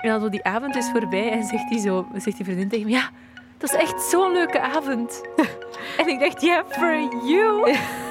[0.00, 2.92] En dan die avond is voorbij en zegt die, zo, zegt die vriendin tegen me...
[2.92, 3.10] Ja,
[3.58, 5.20] dat is echt zo'n leuke avond.
[5.98, 7.76] en ik dacht, yeah, for you.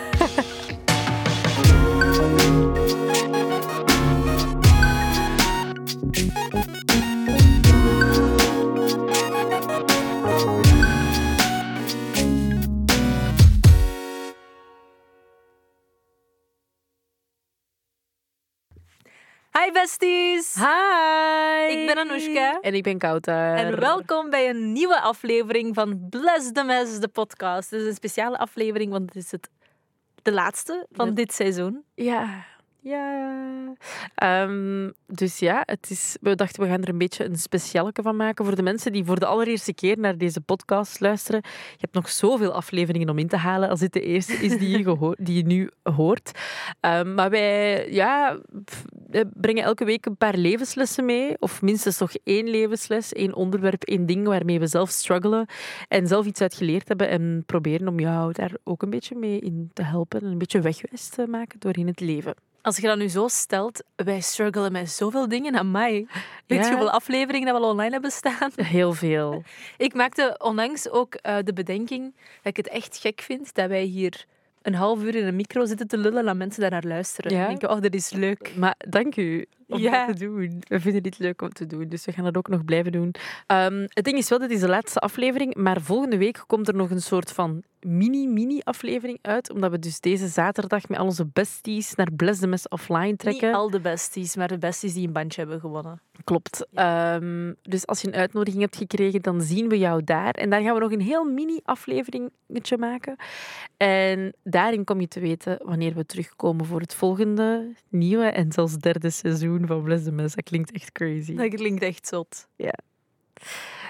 [19.82, 20.56] besties!
[20.56, 21.80] Hi!
[21.80, 22.60] Ik ben Anoushka.
[22.62, 23.56] En ik ben Kouter.
[23.56, 27.70] En welkom bij een nieuwe aflevering van Bless the Mess, de podcast.
[27.70, 29.50] Het is een speciale aflevering, want het is het,
[30.22, 31.84] de laatste van De- dit seizoen.
[31.96, 32.46] Ja.
[32.82, 33.74] Ja.
[34.16, 38.16] Ehm, dus ja, het is, we dachten we gaan er een beetje een specialeke van
[38.16, 41.42] maken voor de mensen die voor de allereerste keer naar deze podcast luisteren.
[41.44, 44.78] Je hebt nog zoveel afleveringen om in te halen als dit de eerste is die
[44.78, 46.32] je, die je nu hoort.
[46.80, 48.40] Ehm, maar wij ja,
[49.34, 51.36] brengen elke week een paar levenslessen mee.
[51.40, 55.46] Of minstens nog één levensles, één onderwerp, één ding waarmee we zelf struggelen.
[55.88, 57.10] En zelf iets uit geleerd hebben.
[57.10, 60.22] En proberen om jou daar ook een beetje mee in te helpen.
[60.22, 62.49] En een beetje wegwijs te maken doorheen het leven.
[62.62, 66.08] Als je dat nu zo stelt, wij struggelen met zoveel dingen aan mij.
[66.46, 68.52] Weet je hoeveel afleveringen dat we online hebben staan?
[68.78, 69.44] Heel veel.
[69.78, 73.84] Ik maakte onlangs ook eh, de bedenking dat ik het echt gek vind dat wij
[73.84, 74.26] hier
[74.62, 77.32] een half uur in een micro zitten te lullen en dat mensen daar naar luisteren.
[77.32, 77.48] Ja.
[77.48, 78.52] Ik denk, oh, dat is leuk.
[78.56, 80.06] Maar dank u om Ja.
[80.06, 80.64] dat te doen.
[80.68, 83.12] We vinden dit leuk om te doen, dus we gaan dat ook nog blijven doen.
[83.46, 86.76] Ehm, het ding is wel, dit is de laatste aflevering, maar volgende week komt er
[86.76, 91.96] nog een soort van mini-mini-aflevering uit, omdat we dus deze zaterdag met al onze besties
[91.96, 93.48] naar Bless the Mess offline trekken.
[93.48, 96.02] Niet al de besties, maar de besties die een bandje hebben gewonnen.
[96.24, 96.68] Klopt.
[96.74, 100.34] Ehm, dus als je een uitnodiging hebt gekregen, dan zien we jou daar.
[100.34, 103.16] En daar gaan we nog een heel mini-afleveringetje maken.
[103.78, 108.78] En daarin kom je te weten wanneer we terugkomen voor het volgende, nieuwe en zelfs
[108.78, 110.36] derde seizoen van Bless the Mess.
[110.36, 111.36] Dat klinkt echt crazy.
[111.36, 112.48] Dat klinkt echt zot.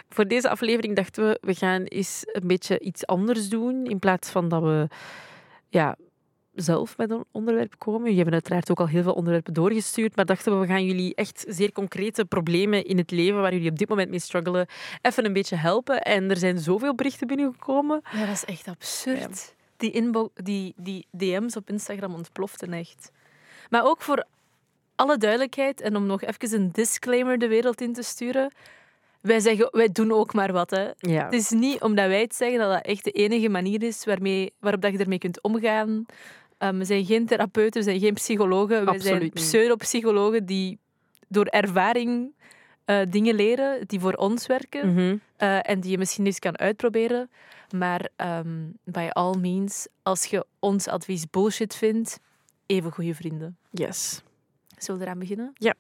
[0.10, 3.86] Voor deze aflevering dachten we, we gaan eens een beetje iets anders doen.
[3.86, 4.88] In plaats van dat we
[5.70, 5.98] ja,
[6.54, 8.02] zelf met een onderwerp komen.
[8.02, 10.16] Jullie hebben uiteraard ook al heel veel onderwerpen doorgestuurd.
[10.16, 13.70] Maar dachten we, we gaan jullie echt zeer concrete problemen in het leven waar jullie
[13.70, 14.68] op dit moment mee struggelen,
[15.02, 16.02] even een beetje helpen.
[16.02, 18.02] En er zijn zoveel berichten binnengekomen.
[18.12, 19.56] Ja, dat is echt absurd.
[19.78, 23.12] Die, inbo die, die DM's op Instagram ontploften echt.
[23.70, 24.26] Maar ook voor
[25.00, 28.52] alle duidelijkheid en om nog even een disclaimer de wereld in te sturen.
[29.22, 30.70] Wij, zeggen, wij doen ook maar wat.
[30.70, 30.90] Hè.
[30.98, 31.26] Ja.
[31.26, 34.54] Het is niet omdat wij het zeggen dat dat echt de enige manier is waarmee,
[34.60, 36.06] waarop dat je ermee kunt omgaan.
[36.58, 38.88] Um, we zijn geen therapeuten, we zijn geen psychologen.
[38.88, 40.78] Absoluut zijn pseudopsychologen die
[41.28, 42.34] door ervaring
[42.86, 44.94] eh, dingen leren die voor ons werken.
[44.94, 45.18] Mhm.
[45.38, 47.30] Eh, en die je misschien eens kan uitproberen.
[47.76, 52.20] Maar ehm, by all means, als je ons advies bullshit vindt,
[52.66, 53.58] even goede vrienden.
[53.72, 54.22] Yes.
[54.80, 55.52] Zullen we eraan beginnen?
[55.54, 55.74] Ja.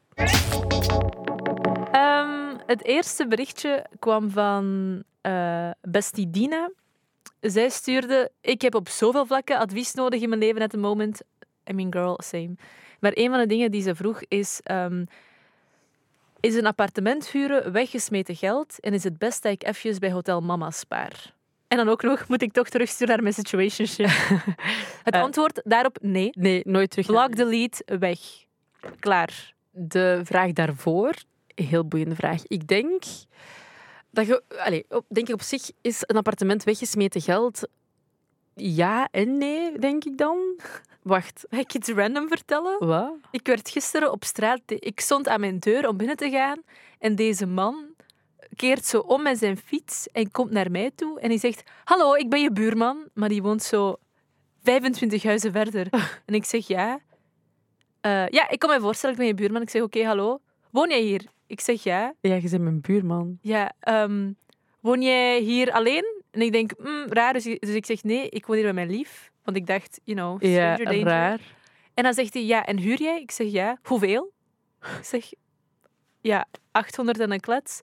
[1.91, 6.71] Ehm, het eerste berichtje kwam van eh Bestie Dina.
[7.39, 11.21] Zij stuurde: Ik heb op zoveel vlakken advies nodig in mijn leven at the moment.
[11.69, 12.55] I mean, girl, same.
[12.99, 15.05] Maar een van de dingen die ze vroeg is: ehm,
[16.39, 18.79] Is een appartement huren weggesmeten geld?
[18.79, 21.33] En is het best dat ik even bij Hotel Mama spaar?
[21.67, 24.09] En dan ook nog: Moet ik toch terugsturen naar mijn situationship?
[25.03, 25.21] het Eh.
[25.21, 26.29] antwoord daarop: nee.
[26.31, 27.05] Nee, nooit terug.
[27.05, 28.19] Block, delete, weg.
[28.99, 29.53] Klaar.
[29.71, 31.13] de vraag daarvoor,
[31.55, 32.47] heel boeiende vraag.
[32.47, 33.03] Ik denk
[34.11, 37.67] dat je, allez, op, denk ik op zich is een appartement weggesmeten geld.
[38.55, 40.37] Ja en nee, denk ik dan.
[41.01, 42.87] Wacht, Mag ik iets random vertellen?
[42.87, 43.13] wat?
[43.31, 44.61] Ik werd gisteren op straat...
[44.65, 46.61] Ik stond aan mijn deur om binnen te gaan.
[46.99, 47.85] En deze man
[48.55, 51.19] keert zo om met zijn fiets en komt naar mij toe.
[51.19, 53.09] En hij zegt, hallo, ik ben je buurman.
[53.13, 53.95] Maar die woont zo
[54.63, 55.87] 25 huizen verder.
[56.25, 56.99] En ik zeg, ja.
[58.01, 59.61] Eh, ja, ik kan me voorstellen, ik ben je buurman.
[59.61, 60.39] Ik zeg, oké, hallo.
[60.69, 61.21] Woon jij hier?
[61.47, 62.13] Ik zeg, ja.
[62.21, 63.37] Ja, je bent mijn buurman.
[63.41, 64.31] Ja, ehm,
[64.79, 66.21] woon jij hier alleen?
[66.31, 67.33] En ik denk, mm, raar.
[67.33, 69.31] Dus, ik- dus ik zeg, nee, ik woon hier met mijn lief.
[69.43, 71.03] Want ik dacht, you know, Ja, stranger danger.
[71.07, 71.39] raar.
[71.93, 73.21] En dan zegt hij, ja, en huur jij?
[73.21, 73.77] Ik zeg, ja.
[73.83, 74.31] Hoeveel?
[74.81, 75.29] Ik zeg,
[76.21, 77.79] ja, 800 en een klets.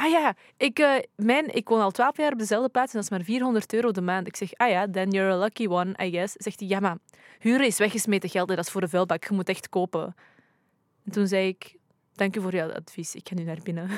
[0.00, 3.10] Ah ja, ik, eh, mijn, ik woon al 12 jaar op dezelfde plaats en dat
[3.10, 4.26] is maar 400 euro de maand.
[4.26, 6.34] Ik zeg, ah ja, then you're a lucky one, I guess.
[6.36, 6.96] Zegt hij, ja, maar
[7.38, 10.14] huren is weggesmeten geld, dat is voor de vuilbak, je moet echt kopen.
[11.04, 11.76] En toen zei ik,
[12.12, 13.88] dank u voor jouw advies, ik ga nu naar binnen.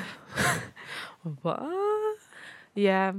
[1.41, 1.63] Wat?
[2.73, 3.11] Ja,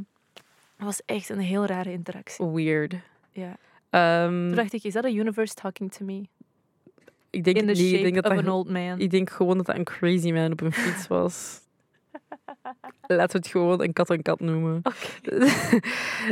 [0.76, 2.46] dat was echt een heel rare interactie.
[2.46, 2.94] Weird.
[3.31, 3.56] Ja.
[3.90, 6.23] Ehm, Toen dacht ik, is dat a universe talking to me?
[7.31, 8.99] ik denk, In the nee, shape ik denk dat of dat, an old man.
[8.99, 11.61] ik denk gewoon dat dat een crazy man op een fiets was.
[13.06, 14.82] Laten we het gewoon een kat en kat noemen.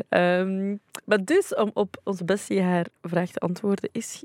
[0.08, 4.24] Ehm, maar dus, om op onze bestie haar vraag te antwoorden, is...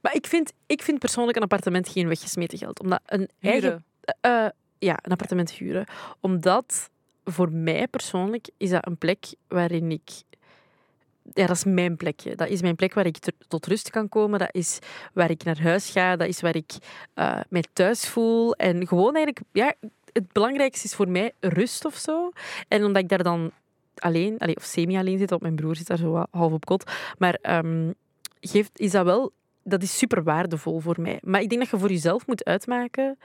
[0.00, 2.80] Maar ik vind, ik vind persoonlijk een appartement geen weggesmeten geld.
[2.80, 3.62] Omdat een eigen...
[3.62, 3.84] Huren.
[4.20, 4.46] eh,
[4.78, 5.86] Ja, een appartement huren.
[6.20, 6.90] Omdat
[7.24, 10.10] voor mij persoonlijk is dat een plek waarin ik.
[11.34, 12.36] Ja, dat is mijn plekje.
[12.36, 13.16] Dat is mijn plek waar ik
[13.48, 14.38] tot rust kan komen.
[14.38, 14.78] Dat is
[15.12, 16.16] waar ik naar huis ga.
[16.16, 16.72] Dat is waar ik
[17.14, 18.54] eh, mij thuis voel.
[18.54, 19.74] En gewoon eigenlijk, ja,
[20.12, 22.30] het belangrijkste is voor mij rust of zo.
[22.68, 23.50] En omdat ik daar dan
[23.94, 26.90] alleen, allee, of semi-alleen zit, want mijn broer zit daar zo half op kot.
[27.18, 27.90] Maar ehm,
[28.40, 29.32] geeft, is dat wel,
[29.62, 31.18] dat is super waardevol voor mij.
[31.22, 33.18] Maar ik denk dat je voor jezelf moet uitmaken,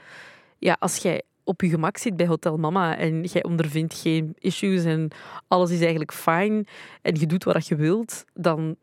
[0.59, 4.83] ja, als jij op je gemak zit bij Hotel Mama en jij ondervindt geen issues
[4.83, 5.11] en
[5.47, 6.67] alles is eigenlijk fijn
[7.01, 8.75] en je doet wat je wilt, dan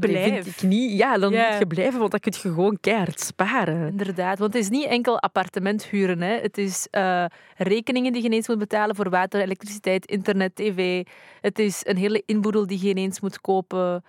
[0.00, 0.32] Blijf.
[0.44, 0.98] vind ik niet...
[0.98, 1.48] Ja, dan Ja.
[1.50, 3.86] moet je blijven, want dan kun je gewoon keihard sparen.
[3.88, 6.20] Inderdaad, want het is niet enkel appartement huren.
[6.20, 6.38] Hè.
[6.40, 7.24] Het is eh,
[7.56, 11.04] rekeningen die je ineens moet betalen voor water, elektriciteit, internet, tv.
[11.40, 14.04] Het is een hele inboedel die je ineens moet kopen.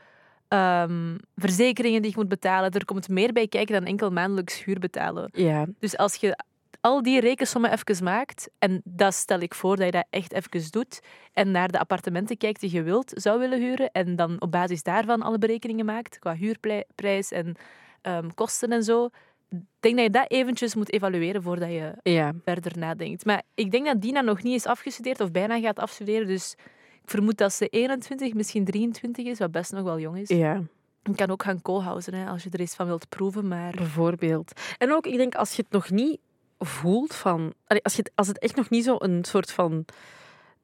[0.48, 2.72] Ehm, verzekeringen die je moet betalen.
[2.72, 5.30] Er komt meer bij kijken dan enkel maandelijks huur betalen.
[5.34, 6.38] Ja, Dus als je
[6.84, 10.72] al die rekensommen even maakt, en dat stel ik voor dat je dat echt even
[10.72, 11.00] doet,
[11.34, 14.84] en naar de appartementen kijkt die je wilt, zou willen huren, en dan op basis
[14.84, 17.56] daarvan alle berekeningen maakt, qua huurprijs en
[18.02, 19.10] ehm, kosten en zo,
[19.50, 22.34] ik denk dat je dat eventjes moet evalueren voordat je ja.
[22.46, 23.26] verder nadenkt.
[23.26, 26.56] Maar ik denk dat Dina nog niet is afgestudeerd of bijna gaat afstuderen, dus
[27.04, 30.30] ik vermoed dat ze 21, misschien 23 is, wat best nog wel jong is.
[30.30, 30.62] ja.
[31.04, 33.72] Je kan ook gaan co-housen hè, als je er eens van wilt proeven, maar...
[33.72, 34.52] Bijvoorbeeld.
[34.78, 36.20] En ook, ik denk, als je het nog niet
[36.66, 37.54] voelt van...
[37.68, 39.86] Als, je het, als het echt nog niet zo een soort van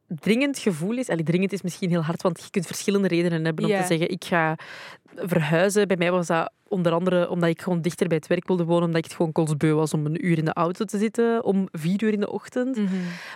[0.07, 1.10] dringend gevoel is...
[1.10, 3.81] Allee, dringend is misschien heel hard, want je kunt verschillende redenen hebben om Ja.
[3.81, 4.56] te zeggen, ik ga
[5.16, 5.88] verhuizen.
[5.88, 8.84] Bij mij was dat onder andere omdat ik gewoon dichter bij het werk wilde wonen,
[8.84, 11.68] omdat ik het gewoon kotsbeu was om een uur in de auto te zitten, om
[11.72, 12.75] vier uur in de ochtend.
[12.75, 12.88] Mhm.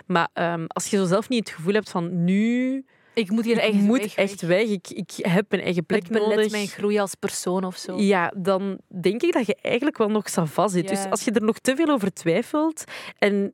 [0.06, 2.84] Maar ehm, als je zo zelf niet het gevoel hebt van, nu...
[3.14, 4.62] Ik moet hier Ik echt moet weg, echt weg.
[4.68, 6.50] Ik, ik heb mijn eigen plek Het belet nodig.
[6.50, 7.96] mijn groei als persoon of zo.
[7.98, 10.88] Ja, dan denk ik dat je eigenlijk wel nog savas zit.
[10.88, 12.84] Dus als je er nog te veel over twijfelt
[13.18, 13.52] en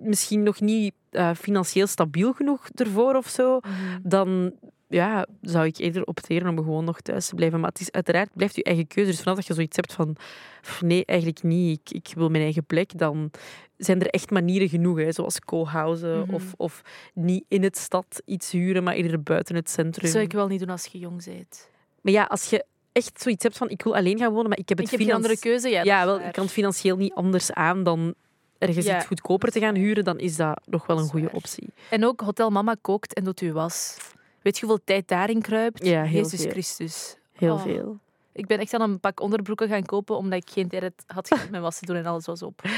[0.00, 3.98] misschien nog niet eh, financieel stabiel genoeg ervoor of zo, Mhm.
[4.02, 4.52] dan
[4.92, 7.60] ja, zou ik eerder opteren om gewoon nog thuis te blijven.
[7.60, 9.10] Maar het is uiteraard blijft je eigen keuze.
[9.10, 10.16] Dus vanaf dat je zoiets hebt van
[10.60, 13.30] "Pff, nee, eigenlijk niet, ik, ik wil mijn eigen plek, dan
[13.76, 16.34] zijn er echt manieren genoeg, hè, zoals co-housen Mhm.
[16.34, 16.82] of, of
[17.14, 20.02] niet in het stad iets huren, maar eerder buiten het centrum.
[20.02, 21.68] Dat zou ik wel niet doen als je jong bent.
[22.00, 24.68] Maar ja, als je echt zoiets hebt van ik wil alleen gaan wonen, maar ik
[24.68, 25.68] heb het Ik heb geen andere keuze.
[25.68, 28.14] Ja, Ja, wel, ik kan het financieel niet anders aan dan
[28.58, 31.68] ergens Ja, iets goedkoper te gaan huren, dan is dat nog wel een goede optie.
[31.90, 33.96] En ook Hotel Mama kookt en doet uw was.
[34.42, 35.84] Weet je hoeveel tijd daarin kruipt?
[35.84, 36.50] Ja, heel Jezus veel.
[36.50, 37.16] Christus.
[37.32, 37.62] Heel Oh.
[37.62, 37.98] veel.
[38.32, 41.50] Ik ben echt aan een pak onderbroeken gaan kopen omdat ik geen tijd had gehad
[41.50, 42.62] mijn was te doen en alles was op.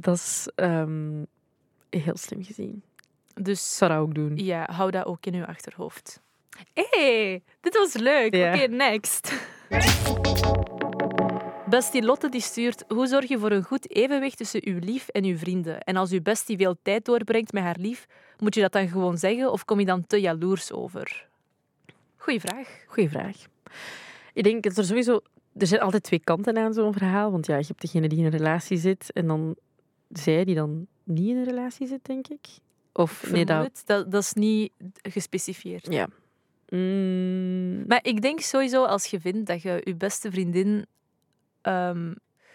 [0.00, 1.22] Dat is ehm,
[1.90, 2.82] heel slim gezien.
[3.34, 4.36] Dus zou dat ook doen.
[4.36, 6.20] ja, hou dat ook in uw achterhoofd.
[6.74, 8.34] hey, dit was leuk.
[8.34, 8.54] Ja.
[8.54, 9.32] Oké, next.
[11.70, 15.24] Bestie Lotte die stuurt, hoe zorg je voor een goed evenwicht tussen uw lief en
[15.24, 15.80] uw vrienden?
[15.80, 18.06] En als uw bestie veel tijd doorbrengt met haar lief,
[18.38, 21.28] moet je dat dan gewoon zeggen of kom je dan te jaloers over?
[22.16, 22.84] Goeie vraag.
[22.86, 23.36] Goeie vraag.
[24.32, 25.20] Ik denk dat er sowieso...
[25.56, 27.30] Er zijn altijd twee kanten aan zo'n verhaal.
[27.30, 29.56] Want ja, je hebt degene die in een relatie zit en dan
[30.08, 32.46] zij die dan niet in een relatie zit, denk ik.
[32.92, 33.82] Of nee, dat...
[33.84, 34.10] dat...
[34.10, 35.86] Dat is niet gespecificeerd.
[35.92, 36.08] Ja.
[36.68, 40.86] Mm, Maar ik denk sowieso als je vindt dat je je beste vriendin.
[41.62, 42.12] Ehm,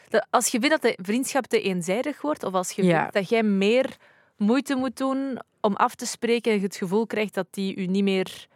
[0.09, 2.97] dat als je vindt dat de vriendschap te eenzijdig wordt, of als je Ja.
[2.99, 3.95] vindt dat jij meer
[4.37, 7.85] moeite moet doen om af te spreken en je het gevoel krijgt dat die u
[7.85, 8.47] niet meer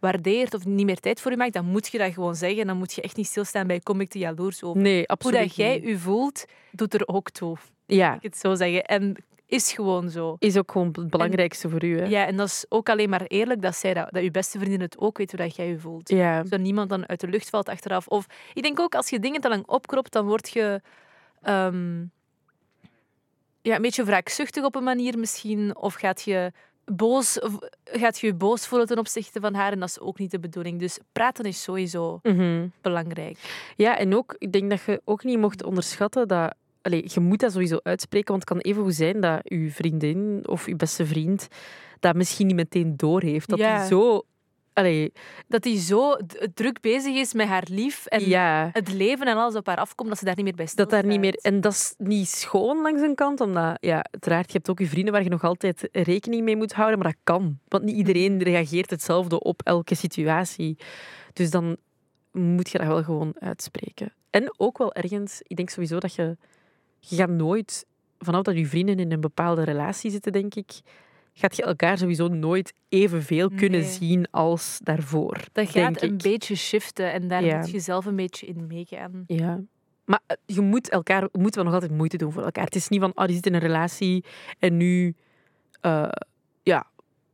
[0.00, 2.66] waardeert of niet meer tijd voor u maakt, dan moet je dat gewoon zeggen.
[2.66, 4.80] Dan moet je echt niet stilstaan bij kom ik te jaloers over.
[4.82, 7.56] nee, Hoe absoluut dat jij u voelt, doet er ook toe.
[7.86, 8.84] Ja, Ik het zo zeggen.
[8.84, 9.16] En
[9.48, 10.36] is gewoon zo.
[10.38, 11.98] is ook gewoon het belangrijkste voor u.
[11.98, 12.04] Hè?
[12.06, 14.80] Ja, en dat is ook alleen maar eerlijk dat, zij dat, dat je beste vriendin
[14.80, 16.08] het ook weet hoe dat jij je voelt.
[16.08, 16.42] Ja.
[16.42, 18.06] Zodat niemand dan uit de lucht valt achteraf.
[18.06, 20.80] Of ik denk ook, als je dingen te lang opkropt, dan word je
[21.42, 21.98] ehm,
[23.62, 25.76] ja, een beetje wraakzuchtig op een manier misschien.
[25.76, 26.52] Of gaat je
[26.84, 29.72] boos, of gaat je, je boos voelen ten opzichte van haar.
[29.72, 30.78] En dat is ook niet de bedoeling.
[30.80, 32.66] Dus praten is sowieso Mhm.
[32.80, 33.38] belangrijk.
[33.76, 36.54] Ja, en ook, ik denk dat je ook niet mocht onderschatten dat...
[36.82, 40.42] Allee, je moet dat sowieso uitspreken, want het kan even goed zijn dat je vriendin
[40.46, 41.48] of je beste vriend
[42.00, 43.48] dat misschien niet meteen doorheeft.
[43.48, 43.76] Dat Ja.
[43.76, 44.22] hij zo...
[44.72, 45.12] Allee,
[45.48, 46.16] Dat hij zo
[46.54, 50.08] druk bezig is met haar lief en ja, het leven en alles op haar afkomt,
[50.08, 51.00] dat ze daar niet meer bij dat stilstaat.
[51.00, 51.34] daar niet meer...
[51.34, 53.76] En dat is niet schoon langs een kant, omdat...
[53.80, 56.98] Ja, uiteraard, je hebt ook je vrienden waar je nog altijd rekening mee moet houden,
[56.98, 57.58] maar dat kan.
[57.68, 60.78] Want niet iedereen reageert hetzelfde op elke situatie.
[61.32, 61.76] Dus dan
[62.32, 64.12] moet je dat wel gewoon uitspreken.
[64.30, 66.36] En ook wel ergens, ik denk sowieso dat je...
[67.00, 67.86] Je gaat nooit,
[68.18, 70.70] vanaf dat je vrienden in een bepaalde relatie zitten, denk ik,
[71.32, 73.88] gaat je elkaar sowieso nooit evenveel kunnen Nee.
[73.90, 75.40] zien als daarvoor.
[75.52, 76.22] Dat gaat een ik.
[76.22, 77.58] beetje shiften en daar Ja.
[77.58, 79.24] moet je zelf een beetje in meegaan.
[79.26, 79.60] Ja.
[80.04, 82.64] Maar eh, je moet elkaar, we moeten wel nog altijd moeite doen voor elkaar.
[82.64, 84.24] Het is niet van, oh, die zit in een relatie
[84.58, 85.14] en nu,
[85.80, 86.08] eh,
[86.62, 86.86] ja,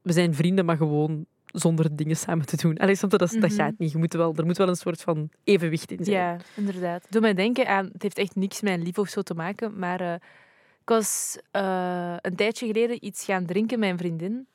[0.03, 1.27] we zijn vrienden, maar gewoon
[1.61, 2.77] zonder dingen samen te doen.
[2.79, 3.51] Allee, dat, dat Mhm.
[3.51, 3.93] gaat niet.
[3.93, 6.17] Je moet wel, er moet wel een soort van evenwicht in zijn.
[6.17, 7.07] Ja, inderdaad.
[7.11, 7.91] Doe mij denken aan...
[7.93, 10.15] Het heeft echt niks met een lief of zo te maken, maar eh,
[10.81, 14.47] ik was eh, een tijdje geleden iets gaan drinken met een vriendin.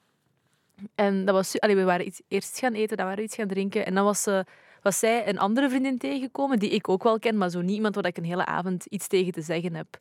[0.96, 1.60] En dat was...
[1.60, 3.86] Allee, we waren iets, eerst gaan eten, dan waren we iets gaan drinken.
[3.86, 4.46] En dan was, ze
[4.82, 7.96] was zij een andere vriendin tegengekomen, die ik ook wel ken, maar zo niet iemand
[7.96, 9.98] waar ik een hele avond iets tegen te zeggen heb.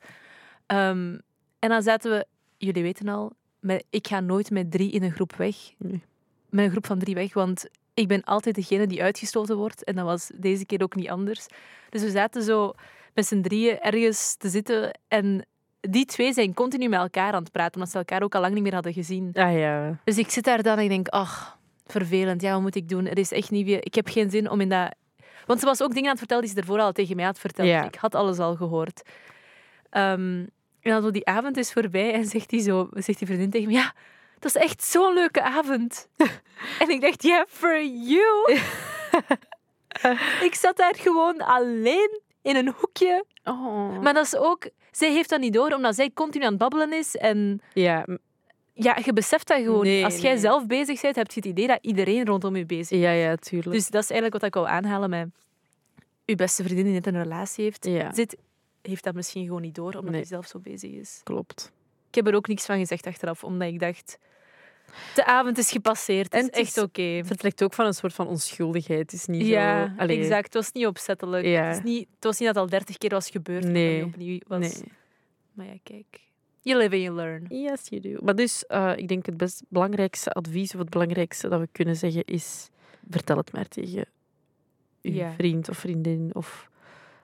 [0.66, 1.18] Ehm,
[1.58, 2.26] en dan zaten we...
[2.60, 5.56] Jullie weten al, met, ik ga nooit met drie in een groep weg.
[5.78, 6.02] Nee.
[6.48, 9.84] Met een groep van drie weg, want ik ben altijd degene die uitgesloten wordt.
[9.84, 11.46] En dat was deze keer ook niet anders.
[11.90, 12.72] Dus we zaten zo
[13.14, 14.98] met z'n drieën ergens te zitten.
[15.08, 15.46] En
[15.80, 18.54] die twee zijn continu met elkaar aan het praten, omdat ze elkaar ook al lang
[18.54, 19.30] niet meer hadden gezien.
[19.32, 19.98] Ah ja.
[20.04, 22.42] Dus ik zit daar dan en ik denk, ach, vervelend.
[22.42, 23.06] Ja, wat moet ik doen?
[23.06, 23.84] Er is echt niet weer...
[23.84, 24.94] Ik heb geen zin om in dat...
[25.46, 27.38] Want ze was ook dingen aan het vertellen die ze ervoor al tegen mij had
[27.38, 27.68] verteld.
[27.68, 27.84] Ja.
[27.84, 29.02] Ik had alles al gehoord.
[29.90, 30.44] Ehm,
[30.80, 33.68] en dan zo die avond is voorbij en zegt die, zo, zegt die vriendin tegen
[33.68, 33.92] me, ja,
[34.38, 36.08] dat is echt zo'n leuke avond.
[36.80, 38.58] en ik dacht, yeah, for you.
[40.48, 43.24] ik zat daar gewoon alleen in een hoekje.
[43.44, 43.98] Oh.
[44.00, 44.68] Maar dat is ook...
[44.90, 47.16] Zij heeft dat niet door, omdat zij continu aan het babbelen is.
[47.16, 48.06] En Ja,
[48.72, 50.04] ja, je beseft dat gewoon Nee.
[50.04, 50.40] Als jij nee.
[50.40, 53.04] zelf bezig bent, heb je het idee dat iedereen rondom je bezig is.
[53.04, 53.70] ja, ja, tuurlijk.
[53.72, 55.28] Dus dat is eigenlijk wat ik wou aanhalen met...
[56.24, 58.36] Je beste vriendin die net een relatie heeft, ja, zit,
[58.82, 60.14] heeft dat misschien gewoon niet door, omdat Nee.
[60.14, 61.20] hij zelf zo bezig is.
[61.24, 61.72] klopt.
[62.08, 64.18] Ik heb er ook niks van gezegd achteraf, omdat ik dacht...
[65.14, 67.02] De avond is gepasseerd, het is echt oké.
[67.02, 68.98] Het vertrekt ook van een soort van onschuldigheid.
[68.98, 70.02] Het is niet Ja, zo...
[70.02, 70.44] Allee, exact.
[70.44, 71.44] Het was niet opzettelijk.
[71.46, 71.64] Ja.
[71.64, 73.64] Het, is niet, het was niet dat het al dertig keer was gebeurd.
[73.64, 74.04] Nee.
[74.04, 74.60] opnieuw was.
[74.60, 74.92] Nee.
[75.52, 76.20] Maar ja, kijk.
[76.60, 77.46] You live and you learn.
[77.48, 78.24] Yes, you do.
[78.24, 81.96] Maar dus, eh, ik denk het best belangrijkste advies, of het belangrijkste dat we kunnen
[81.96, 82.68] zeggen, is
[83.10, 84.06] vertel het maar tegen je
[85.00, 85.32] Ja.
[85.32, 86.30] vriend of vriendin.
[86.34, 86.70] Of...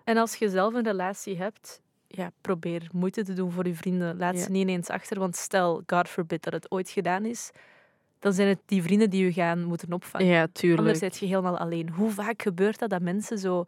[0.04, 1.82] En als je zelf een relatie hebt,
[2.16, 4.16] ja, probeer moeite te doen voor je vrienden.
[4.16, 4.40] Laat Ja.
[4.42, 7.50] ze niet ineens achter, want stel, God forbid, dat het ooit gedaan is,
[8.18, 10.26] dan zijn het die vrienden die je gaan moeten opvangen.
[10.26, 10.78] Ja, tuurlijk.
[10.80, 11.90] Anders zit je helemaal alleen.
[11.90, 13.64] Hoe vaak gebeurt dat dat mensen zo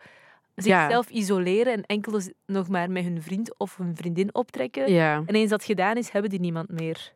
[0.54, 0.62] Ja.
[0.62, 4.92] zichzelf isoleren en enkel nog maar met hun vriend of hun vriendin optrekken?
[4.92, 7.12] Ja, En eens dat gedaan is, hebben die niemand meer.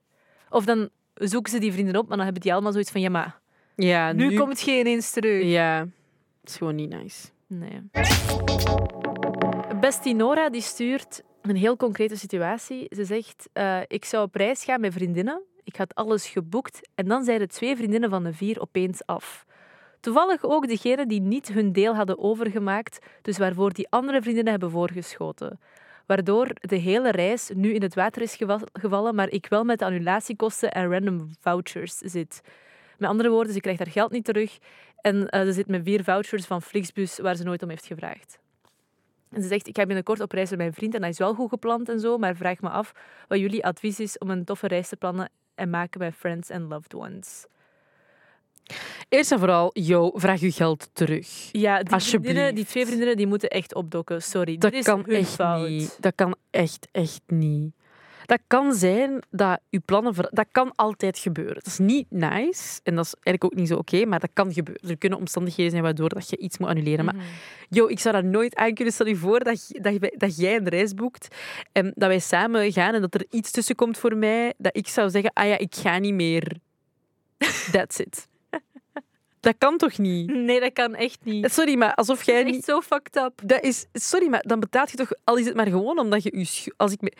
[0.51, 3.11] Of dan zoeken ze die vrienden op, maar dan hebben die allemaal zoiets van, ja,
[3.11, 3.39] maar
[3.77, 5.45] ja nu, komt je ineens terug.
[5.45, 5.79] Ja,
[6.41, 7.29] het is gewoon niet nice.
[7.47, 7.81] Nee.
[9.81, 12.87] Bestie Nora die stuurt een heel concrete situatie.
[12.91, 15.43] Ze zegt, eh, ik zou op reis gaan met vriendinnen.
[15.65, 19.45] Ik had alles geboekt en dan zeiden twee vriendinnen van de vier opeens af.
[20.01, 24.71] Toevallig ook degene die niet hun deel hadden overgemaakt, dus waarvoor die andere vriendinnen hebben
[24.71, 25.61] voorgeschoten.
[26.07, 28.39] Waardoor de hele reis nu in het water is
[28.73, 32.41] gevallen, maar ik wel met de annulatiekosten en random vouchers zit.
[32.99, 34.59] Met andere woorden, ze krijgt haar geld niet terug
[35.01, 38.39] en eh, ze zit met vier vouchers van Flixbus waar ze nooit om heeft gevraagd.
[39.31, 41.35] En ze zegt, ik ga binnenkort op reis met mijn vriend en dat is wel
[41.35, 42.93] goed gepland en zo, maar vraag me af
[43.29, 46.69] wat jullie advies is om een toffe reis te plannen en maken met friends and
[46.69, 47.45] loved ones.
[49.09, 51.49] Eerst en vooral, yo, vraag je geld terug.
[51.53, 54.23] Ja, die, vriendinnen, die twee vriendinnen die moeten echt opdokken.
[54.23, 55.69] Sorry, Dat dit is kan echt fout.
[55.69, 55.97] niet.
[56.01, 57.75] Dat kan echt, echt niet.
[58.31, 60.15] Dat kan zijn dat je plannen...
[60.15, 61.55] ver- Dat kan altijd gebeuren.
[61.55, 62.81] Dat is niet nice.
[62.83, 64.89] En dat is eigenlijk ook niet zo oké, maar dat kan gebeuren.
[64.89, 67.05] Er kunnen omstandigheden zijn waardoor dat je iets moet annuleren.
[67.05, 67.25] Maar Mhm.
[67.69, 68.95] Yo, ik zou dat nooit aan kunnen.
[68.95, 71.37] Stel je voor dat, dat, dat jij een reis boekt
[71.73, 74.89] en dat wij samen gaan en dat er iets tussen komt voor mij, dat ik
[74.89, 76.57] zou zeggen, ah ja, ik ga niet meer.
[77.73, 78.29] That's it.
[79.41, 80.33] Dat kan toch niet?
[80.35, 81.53] Nee, dat kan echt niet.
[81.53, 82.61] Sorry, maar alsof jij Dat is niet...
[82.69, 83.33] echt zo fucked up.
[83.45, 85.11] Dat is, sorry, maar dan betaalt je toch...
[85.25, 86.39] Al is het maar gewoon omdat je...
[86.39, 87.13] je als ik me,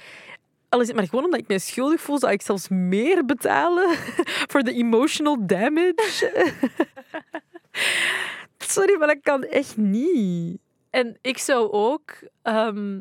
[0.71, 3.97] al is het maar gewoon omdat ik mij schuldig voel, zou ik zelfs meer betalen
[4.51, 6.53] voor de emotional damage.
[8.59, 10.61] sorry, maar dat kan echt niet.
[10.91, 12.13] En ik zou ook...
[12.43, 13.01] ehm,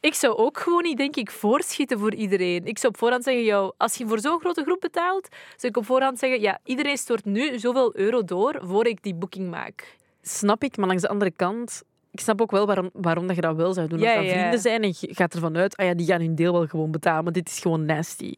[0.00, 2.66] ik zou ook gewoon niet, denk ik, voorschieten voor iedereen.
[2.66, 5.76] Ik zou op voorhand zeggen, jou, als je voor zo'n grote groep betaalt, zou ik
[5.76, 9.96] op voorhand zeggen, ja, iedereen stort nu zoveel euro door voor ik die boeking maak.
[10.22, 11.82] Snap ik, maar langs de andere kant...
[12.10, 13.98] Ik snap ook wel waarom, waarom dat je dat wel zou doen.
[13.98, 14.38] Ja, Als dat ja.
[14.38, 16.90] vrienden zijn en je gaat ervan uit, ah ja, die gaan hun deel wel gewoon
[16.90, 18.34] betalen, maar dit is gewoon nasty.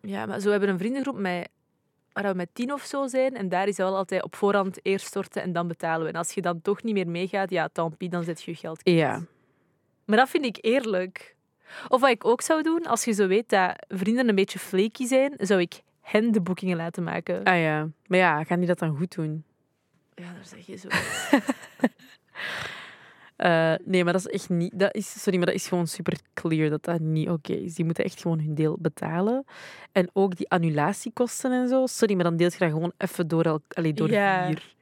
[0.00, 1.48] Ja, maar zo hebben we een vriendengroep met,
[2.12, 3.36] waar we met tien of zo zijn.
[3.36, 6.12] En daar is wel altijd op voorhand eerst storten en dan betalen we.
[6.12, 8.56] En als je dan toch niet meer meegaat, ja, tant pis, dan zet je je
[8.56, 8.98] geld kwijt.
[8.98, 9.22] Ja.
[10.04, 11.36] Maar dat vind ik eerlijk.
[11.88, 15.06] Of wat ik ook zou doen, als je zo weet dat vrienden een beetje flaky
[15.06, 17.44] zijn, zou ik hen de boekingen laten maken.
[17.44, 17.88] Ah ja.
[18.06, 19.44] Maar ja, gaan die dat dan goed doen?
[20.14, 20.88] Ja, daar zeg je zo.
[23.40, 24.78] Eh, nee, maar dat is echt niet...
[24.78, 27.74] Dat is, sorry, maar dat is gewoon super clear dat dat niet oké is.
[27.74, 29.44] Die moeten echt gewoon hun deel betalen.
[29.92, 31.86] En ook die annulatiekosten en zo.
[31.86, 34.46] Sorry, maar dan deelt je dat gewoon even door, elk, allee, door Ja.
[34.46, 34.74] vier.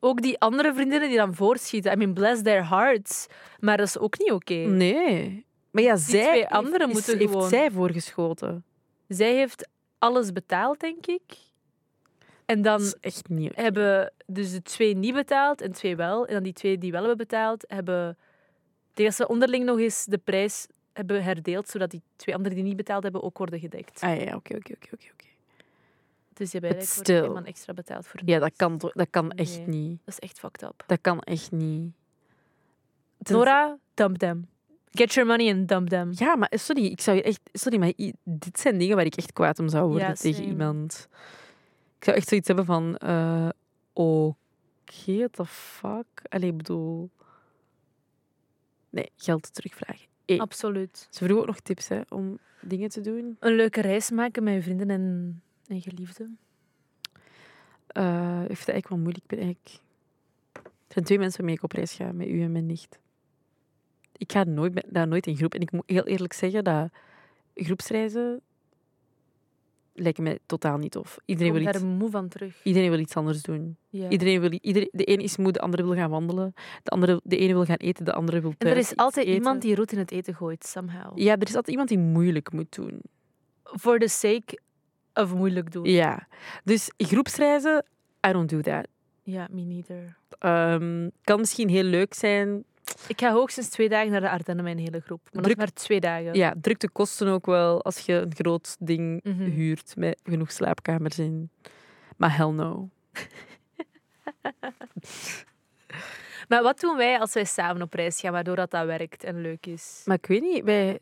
[0.00, 1.92] ook die andere vriendinnen die dan voorschieten.
[1.92, 3.26] I mean, bless their hearts.
[3.60, 4.54] Maar dat is ook niet oké.
[4.54, 5.46] Nee.
[5.70, 8.64] Maar ja, zij twee heeft- anderen moeten heeft gewoon- zij voorgeschoten.
[9.08, 9.68] Zij heeft
[9.98, 11.22] alles betaald, denk ik.
[12.52, 13.56] En dan echt niet...
[13.56, 16.26] hebben dus de twee niet betaald en twee wel.
[16.26, 18.18] En dan die twee die wel hebben betaald, hebben...
[18.94, 22.76] Dat ze onderling nog eens de prijs hebben herdeeld, zodat die twee anderen die niet
[22.76, 24.00] betaald hebben ook worden gedekt.
[24.00, 25.26] Ah ja, oké, oké, oké, oké.
[26.34, 29.66] Dus hebben But eigenlijk iemand extra betaald voor Ja, dat kan, dat kan echt Nee.
[29.66, 30.00] niet.
[30.04, 30.84] Dat is echt fucked up.
[30.86, 31.92] Dat kan echt niet.
[33.22, 34.48] Ten- Nora, dump them.
[34.90, 36.10] Get your money and dump them.
[36.14, 37.40] Ja, maar sorry, ik zou je echt...
[37.52, 37.92] Sorry, maar
[38.24, 41.08] dit zijn dingen waar ik echt kwaad om zou worden Ja, tegen iemand.
[42.02, 42.96] Ik zou echt zoiets hebben van...
[42.96, 43.48] eh,
[43.92, 44.34] Oké,
[45.16, 46.06] what the fuck?
[46.28, 47.10] Allee, ik bedoel...
[48.90, 50.06] Nee, geld terugvragen.
[50.26, 51.06] Absoluut.
[51.10, 53.36] Ze vroegen ook nog tips hè, om dingen te doen.
[53.40, 56.38] Een leuke reis maken met je vrienden en, en geliefden.
[57.86, 59.24] Eh, ik vind het eigenlijk wel moeilijk.
[59.24, 59.80] Ik ben eigenlijk...
[60.52, 62.98] Er zijn twee mensen waarmee ik op reis ga, met u en mijn nicht.
[64.16, 65.54] Ik ga nooit, daar nooit in groep.
[65.54, 66.90] En ik moet heel eerlijk zeggen dat
[67.54, 68.40] groepsreizen
[69.94, 71.18] lijken mij totaal niet tof.
[71.24, 72.60] Iedereen wil, daar iets, moe van terug.
[72.64, 73.76] iedereen wil iets anders doen.
[73.88, 74.08] Ja.
[74.08, 76.54] Iedereen wil, iedereen, de ene is moe, de andere wil gaan wandelen.
[76.82, 79.38] De, andere, de ene wil gaan eten, de andere wil En er is altijd eten.
[79.38, 81.18] iemand die roet in het eten gooit, somehow.
[81.18, 83.00] Ja, er is altijd iemand die moeilijk moet doen.
[83.64, 84.58] For the sake
[85.14, 85.84] of moeilijk doen.
[85.84, 86.28] Ja.
[86.64, 87.84] Dus groepsreizen,
[88.28, 88.86] I don't do that.
[89.22, 90.16] Ja, me neither.
[90.38, 92.64] Ehm, kan misschien heel leuk zijn.
[93.06, 95.20] Ik ga hoogstens twee dagen naar de Ardennen met een hele groep.
[95.32, 96.34] Maar Druk- is maar twee dagen.
[96.34, 99.42] Ja, druk de kosten ook wel als je een groot ding Mhm.
[99.42, 101.50] huurt met genoeg slaapkamers in.
[102.16, 102.88] Maar hell no.
[106.48, 109.40] Maar wat doen wij als wij samen op reis gaan, waardoor dat, dat werkt en
[109.40, 110.02] leuk is?
[110.04, 110.98] Maar ik weet niet, wij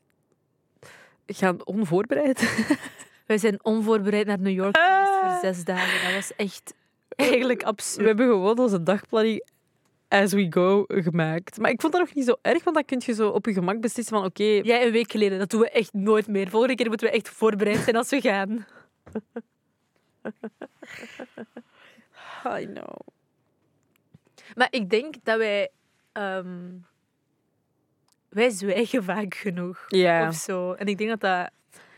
[1.26, 2.40] gaan onvoorbereid.
[3.26, 6.04] Wij zijn onvoorbereid naar New York geweest voor zes dagen.
[6.04, 6.75] Dat was echt
[7.16, 8.06] eigenlijk We absurd.
[8.06, 9.46] hebben gewoon onze dagplanning
[10.11, 11.59] as we go gemaakt.
[11.59, 13.52] Maar ik vond dat nog niet zo erg, want dan kun je zo op je
[13.52, 16.49] gemak beslissen van oké, Jij een week geleden, dat doen we echt nooit meer.
[16.49, 18.67] Volgende keer moeten we echt voorbereid zijn als we gaan.
[22.61, 22.97] I know.
[24.54, 25.71] Maar ik denk dat wij...
[26.13, 26.69] ehm,
[28.28, 29.84] wij zwijgen vaak genoeg.
[29.89, 30.28] Ja.
[30.28, 30.73] Of zo.
[30.73, 31.50] En ik denk dat dat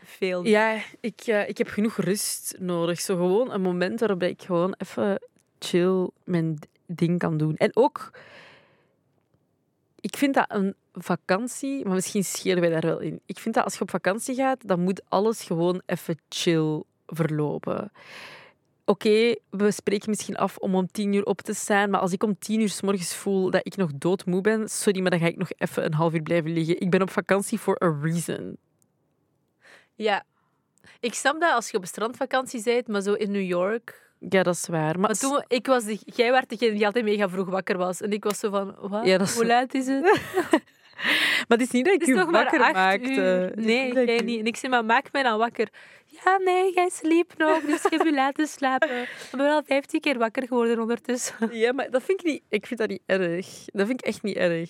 [0.03, 0.45] veel...
[0.45, 3.01] Ja, ik, eh, ik heb genoeg rust nodig.
[3.01, 5.21] Zo gewoon een moment waarop ik gewoon even
[5.59, 7.55] chill mijn ding kan doen.
[7.55, 8.11] En ook,
[9.99, 13.21] ik vind dat een vakantie, maar misschien schelen wij daar wel in.
[13.25, 17.91] Ik vind dat als je op vakantie gaat, dan moet alles gewoon even chill verlopen.
[18.85, 22.23] Oké, we spreken misschien af om om tien uur op te staan, maar als ik
[22.23, 25.25] om tien uur s morgens voel dat ik nog doodmoe ben, sorry, maar dan ga
[25.25, 26.79] ik nog even een half uur blijven liggen.
[26.79, 28.57] Ik ben op vakantie for a reason.
[29.95, 30.25] Ja.
[30.99, 34.11] Ik snap dat als je op strandvakantie bent, maar zo in New York...
[34.29, 34.99] Ja, dat is waar.
[34.99, 38.01] Maar Maar toen, ik was de, jij werd degene die altijd mega vroeg wakker was.
[38.01, 39.05] En ik was zo van, wat?
[39.05, 40.21] Ja, dat is Hoe laat is het?
[41.47, 43.51] Maar het is niet dat ik je wakker maakte.
[43.55, 44.39] Nee, jij niet.
[44.39, 45.69] En ik zei, maar maak mij dan wakker.
[46.05, 49.01] Ja, nee, jij sliep nog, dus ik heb je laten slapen.
[49.01, 51.35] Ik ben al vijftien keer wakker geworden ondertussen.
[51.63, 52.41] Ja, maar dat vind ik niet...
[52.49, 53.47] Ik vind dat niet erg.
[53.65, 54.69] Dat vind ik echt niet erg.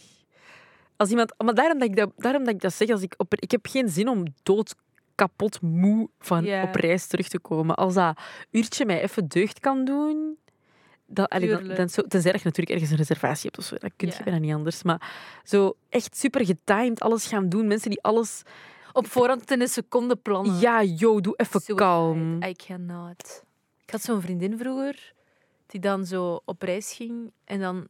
[0.95, 1.33] Als iemand...
[1.37, 3.67] Maar daarom dat ik dat, daarom dat, ik dat zeg, als ik, op, ik heb
[3.67, 4.75] geen zin om dood
[5.15, 7.75] kapot moe van op reis terug te komen.
[7.75, 8.19] Als dat
[8.51, 10.37] uurtje mij even deugd kan doen...
[11.05, 13.75] Dan, allee, dan, zo, tenzij je natuurlijk ergens een reservatie hebt of zo.
[13.77, 14.23] Dat kun je Ja.
[14.23, 14.83] bijna niet anders.
[14.83, 15.11] Maar
[15.43, 17.67] zo echt super getimed alles gaan doen.
[17.67, 18.41] Mensen die alles...
[18.93, 20.59] Op voorhand in een seconde plannen.
[20.59, 21.75] Ja, yo, doe even Suicide.
[21.75, 22.43] kalm.
[22.43, 23.43] I cannot.
[23.85, 25.13] Ik had zo'n vriendin vroeger,
[25.67, 27.87] die dan zo op reis ging en dan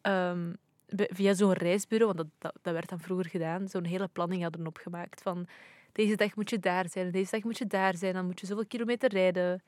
[0.00, 0.52] ehm,
[0.88, 4.66] via zo'n reisbureau, want dat, dat, dat werd dan vroeger gedaan, zo'n hele planning hadden
[4.66, 5.46] opgemaakt van
[5.92, 8.46] deze dag moet je daar zijn, deze dag moet je daar zijn, dan moet je
[8.46, 9.62] zoveel kilometer rijden.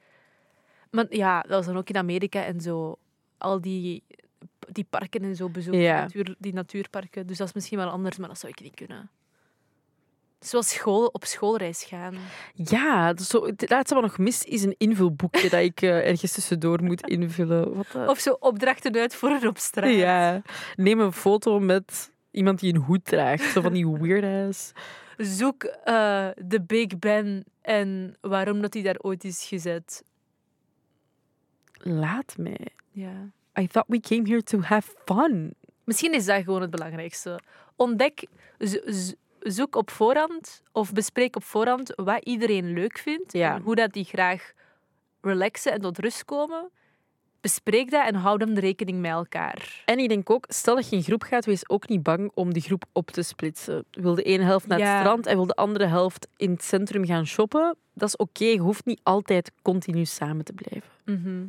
[0.91, 2.97] Maar ja, dat was dan ook in Amerika en zo,
[3.39, 4.03] al die,
[4.73, 6.01] die parken en zo bezoeken, Ja.
[6.01, 7.27] natuur, die natuurparken.
[7.27, 9.11] Dus dat is misschien wel anders, maar dat zou ik niet kunnen.
[10.41, 12.15] Zoals school, op schoolreis gaan.
[12.55, 16.83] Ja, zo, het laatste wat nog mis is een invulboekje dat ik eh, ergens tussendoor
[16.83, 17.75] moet invullen.
[17.75, 18.09] Wat?
[18.09, 19.95] Of zo opdrachten uitvoeren op straat.
[19.95, 20.43] Ja,
[20.77, 23.53] neem een foto met iemand die een hoed draagt.
[23.53, 24.73] Zo van die weird ass.
[25.17, 30.03] Zoek eh, de Big Ben en waarom dat hij daar ooit is gezet.
[31.79, 32.67] Laat mij.
[32.91, 33.31] Ja.
[33.61, 35.55] I thought we came here to have fun.
[35.85, 37.41] Misschien is dat gewoon het belangrijkste.
[37.77, 38.27] Ontdek,
[38.59, 43.55] zo- zo- zoek op voorhand of bespreek op voorhand wat iedereen leuk vindt Ja.
[43.55, 44.53] en hoe dat die graag
[45.21, 46.71] relaxen en tot rust komen.
[47.43, 49.83] Bespreek dat en hou dan de rekening met elkaar.
[49.85, 52.53] En ik denk ook, stel dat je in groep gaat, wees ook niet bang om
[52.53, 53.85] de groep op te splitsen.
[53.91, 55.01] Wil de ene helft naar het Ja.
[55.01, 57.77] strand en wil de andere helft in het centrum gaan shoppen.
[57.95, 60.89] Dat is oké, je hoeft niet altijd continu samen te blijven.
[61.05, 61.45] Mhm.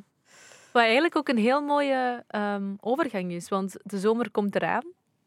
[0.71, 4.84] Wat eigenlijk ook een heel mooie ehm, overgang is, want de zomer komt eraan.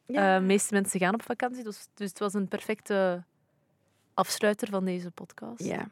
[0.07, 0.35] Ja.
[0.35, 3.25] Eh, de meeste mensen gaan op vakantie, dus, dus het was een perfecte
[4.15, 5.65] afsluiter van deze podcast.
[5.65, 5.89] Ja.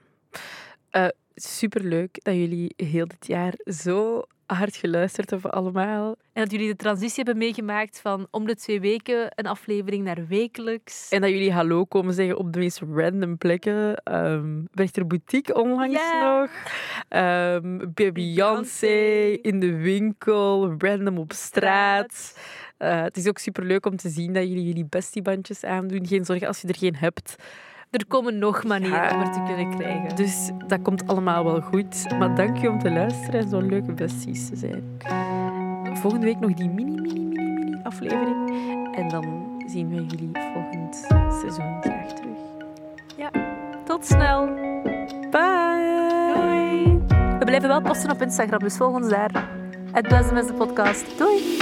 [0.90, 6.16] Eh, superleuk dat jullie heel dit jaar zo hard geluisterd hebben allemaal.
[6.32, 10.26] En dat jullie de transitie hebben meegemaakt van om de twee weken een aflevering naar
[10.28, 11.08] wekelijks.
[11.08, 13.96] En dat jullie hallo komen zeggen op de meest random plekken.
[13.96, 16.50] Ehm Werchter Boutique onlangs nog.
[17.08, 19.38] Ehm, bij Beyoncé, Beyoncé.
[19.42, 22.38] in de winkel, random op straat.
[22.76, 26.06] Eh, het is ook superleuk om te zien dat jullie jullie bestiebandjes aandoen.
[26.06, 27.36] Geen zorgen als je er geen hebt.
[27.94, 29.14] Er komen nog manieren Ja.
[29.14, 30.16] om er te kunnen krijgen.
[30.16, 32.06] Dus dat komt allemaal wel goed.
[32.18, 34.98] Maar dank je om te luisteren en zo'n leuke besties te zijn.
[35.96, 38.50] Volgende week nog die mini, mini, mini, mini aflevering.
[38.94, 39.24] En dan
[39.66, 41.06] zien we jullie volgend
[41.40, 42.38] seizoen graag terug.
[43.84, 44.46] Tot snel.
[45.30, 46.32] Bye!
[46.34, 46.98] Doei.
[47.38, 49.48] We blijven wel posten op Instagram, dus volg ons daar.
[49.92, 51.18] Het is de podcast.
[51.18, 51.58] Doei.